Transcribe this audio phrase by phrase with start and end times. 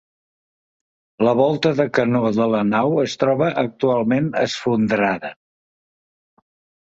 [1.27, 5.31] La volta de canó de la nau es troba actualment esfondrada.